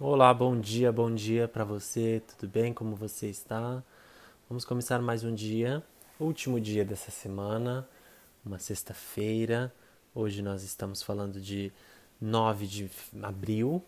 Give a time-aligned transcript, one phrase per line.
[0.00, 2.74] Olá, bom dia, bom dia para você, tudo bem?
[2.74, 3.80] Como você está?
[4.48, 5.84] Vamos começar mais um dia,
[6.18, 7.88] último dia dessa semana,
[8.44, 9.72] uma sexta-feira.
[10.12, 11.72] Hoje nós estamos falando de
[12.20, 12.90] 9 de
[13.22, 13.84] abril,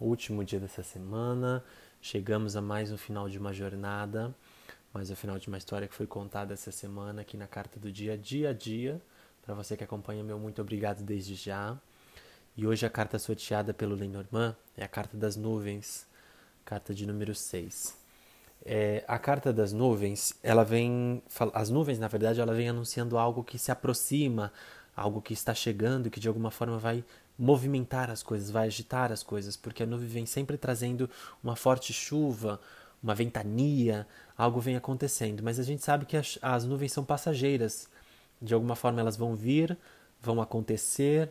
[0.00, 1.64] último dia dessa semana.
[2.00, 4.32] Chegamos a mais um final de uma jornada,
[4.94, 7.90] mais um final de uma história que foi contada essa semana aqui na carta do
[7.90, 9.02] dia, dia a dia.
[9.42, 11.76] Para você que acompanha, meu muito obrigado desde já.
[12.56, 16.06] E hoje a carta sorteada pelo Lenormand é a carta das nuvens,
[16.64, 17.94] carta de número 6.
[18.64, 21.22] É, a carta das nuvens, ela vem.
[21.52, 24.50] As nuvens, na verdade, ela vem anunciando algo que se aproxima,
[24.96, 27.04] algo que está chegando, que de alguma forma vai
[27.38, 31.10] movimentar as coisas, vai agitar as coisas, porque a nuvem vem sempre trazendo
[31.44, 32.58] uma forte chuva,
[33.02, 35.42] uma ventania, algo vem acontecendo.
[35.42, 37.86] Mas a gente sabe que as, as nuvens são passageiras.
[38.40, 39.76] De alguma forma elas vão vir,
[40.22, 41.28] vão acontecer,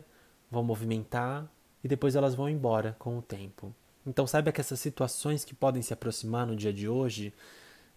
[0.50, 1.46] vão movimentar
[1.82, 3.74] e depois elas vão embora com o tempo.
[4.06, 7.32] Então saiba que essas situações que podem se aproximar no dia de hoje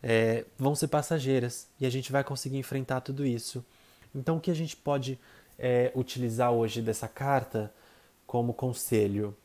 [0.01, 3.63] é, vão ser passageiras e a gente vai conseguir enfrentar tudo isso.
[4.13, 5.19] Então o que a gente pode
[5.57, 7.71] é, utilizar hoje dessa carta
[8.25, 9.35] como conselho?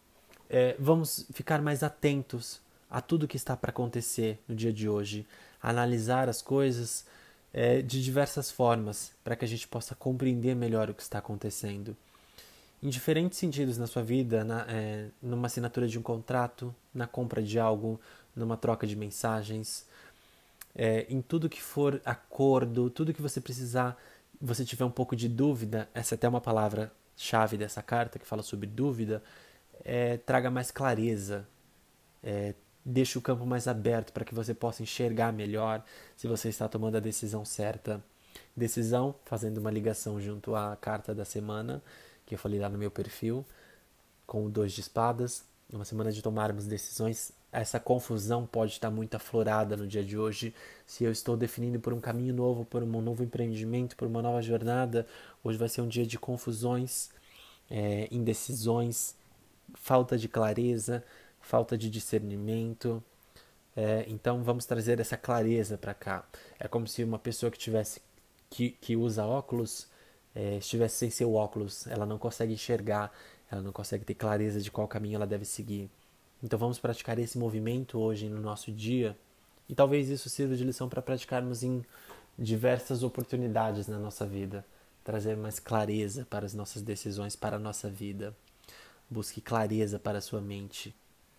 [0.49, 5.27] É, vamos ficar mais atentos a tudo que está para acontecer no dia de hoje,
[5.61, 7.05] analisar as coisas
[7.53, 11.97] é, de diversas formas para que a gente possa compreender melhor o que está acontecendo
[12.85, 17.43] em diferentes sentidos na sua vida, na, é, numa assinatura de um contrato, na compra
[17.43, 17.99] de algo,
[18.37, 19.87] numa troca de mensagens,
[20.75, 23.97] é, em tudo que for acordo, tudo que você precisar,
[24.39, 28.27] você tiver um pouco de dúvida, essa é até uma palavra chave dessa carta que
[28.27, 29.23] fala sobre dúvida,
[29.83, 31.49] é, traga mais clareza,
[32.23, 32.55] é,
[32.85, 35.83] deixe o campo mais aberto para que você possa enxergar melhor
[36.19, 38.05] se você está tomando a decisão certa.
[38.55, 41.83] Decisão, fazendo uma ligação junto à carta da semana,
[42.27, 43.45] que eu falei lá no meu perfil,
[44.27, 47.33] com o dois de espadas, uma semana de tomarmos decisões.
[47.53, 50.55] Essa confusão pode estar muito aflorada no dia de hoje.
[50.87, 54.43] Se eu estou definindo por um caminho novo, por um novo empreendimento, por uma nova
[54.43, 55.07] jornada,
[55.43, 57.11] hoje vai ser um dia de confusões,
[57.71, 59.15] é, indecisões,
[59.75, 61.05] falta de clareza,
[61.41, 63.03] falta de discernimento.
[63.77, 66.25] É, então vamos trazer essa clareza para cá.
[66.59, 68.01] É como se uma pessoa que tivesse
[68.51, 69.89] que, que usa óculos
[70.35, 73.13] é, estivesse sem seu óculos, ela não consegue enxergar,
[73.51, 75.91] ela não consegue ter clareza de qual caminho ela deve seguir.
[76.43, 79.17] Então vamos praticar esse movimento hoje no nosso dia
[79.69, 81.85] e talvez isso sirva de lição para praticarmos em
[82.39, 84.65] diversas oportunidades na nossa vida,
[85.03, 88.37] trazer mais clareza para as nossas decisões, para a nossa vida.
[89.09, 90.95] Busque clareza para a sua mente.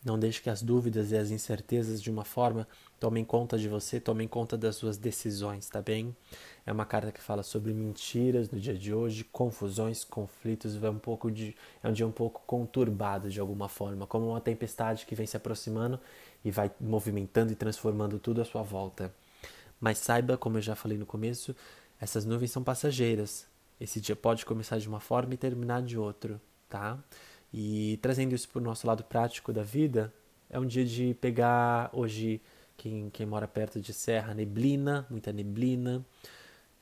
[0.06, 2.68] Não deixe que as dúvidas e as incertezas de uma forma
[3.00, 6.16] tomem conta de você, tomem conta das suas decisões, tá bem?
[6.64, 11.00] É uma carta que fala sobre mentiras no dia de hoje, confusões, conflitos, é um
[11.00, 15.16] pouco de é um dia um pouco conturbado de alguma forma, como uma tempestade que
[15.16, 16.00] vem se aproximando
[16.44, 19.12] e vai movimentando e transformando tudo à sua volta.
[19.82, 21.56] Mas saiba, como eu já falei no começo,
[22.00, 23.48] essas nuvens são passageiras.
[23.82, 26.40] Esse dia pode começar de uma forma e terminar de outro,
[26.70, 27.00] tá?
[27.54, 30.14] E trazendo isso para o nosso lado prático da vida,
[30.50, 32.42] é um dia de pegar hoje,
[32.78, 36.06] quem, quem mora perto de serra, neblina, muita neblina.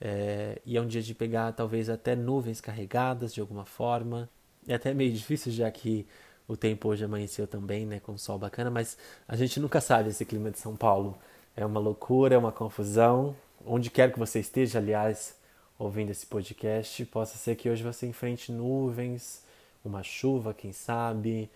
[0.01, 4.29] É, e é um dia de pegar talvez até nuvens carregadas de alguma forma.
[4.67, 6.05] É até meio difícil já que
[6.47, 8.97] o tempo hoje amanheceu também, né, com sol bacana, mas
[9.27, 11.17] a gente nunca sabe esse clima de São Paulo.
[11.55, 13.35] É uma loucura, é uma confusão.
[13.65, 15.37] Onde quer que você esteja, aliás,
[15.79, 19.43] ouvindo esse podcast, possa ser que hoje você enfrente nuvens,
[19.83, 21.49] uma chuva, quem sabe,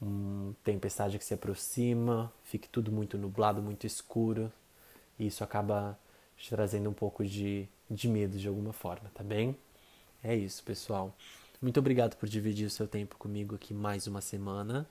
[0.00, 4.52] uma tempestade que se aproxima, fique tudo muito nublado, muito escuro,
[5.18, 5.98] e isso acaba
[6.36, 9.56] te trazendo um pouco de, de medo de alguma forma, tá bem?
[10.22, 11.14] É isso, pessoal.
[11.60, 14.86] Muito obrigado por dividir o seu tempo comigo aqui mais uma semana,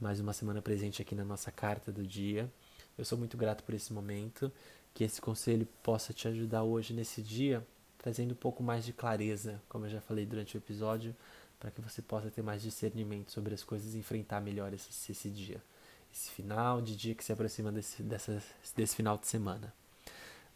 [0.00, 2.50] mais uma semana presente aqui na nossa carta do dia.
[2.98, 4.50] Eu sou muito grato por esse momento,
[4.92, 7.64] que esse conselho possa te ajudar hoje nesse dia,
[7.96, 11.14] trazendo um pouco mais de clareza, como eu já falei durante o episódio,
[11.60, 15.28] para que você possa ter mais discernimento sobre as coisas e enfrentar melhor esse, esse
[15.28, 15.62] dia,
[16.12, 18.42] esse final de dia que se aproxima desse, dessa,
[18.74, 19.72] desse final de semana.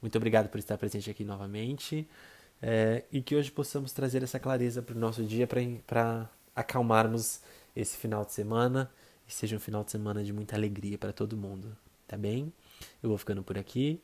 [0.00, 2.08] Muito obrigado por estar presente aqui novamente
[2.60, 5.46] é, e que hoje possamos trazer essa clareza para o nosso dia
[5.86, 7.40] para acalmarmos
[7.76, 8.90] esse final de semana
[9.28, 11.76] e seja um final de semana de muita alegria para todo mundo,
[12.08, 12.52] tá bem?
[13.02, 14.00] Eu vou ficando por aqui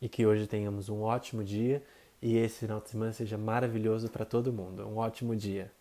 [0.00, 1.82] e que hoje tenhamos um ótimo dia
[2.20, 4.86] e esse final de semana seja maravilhoso para todo mundo.
[4.86, 5.72] Um ótimo dia.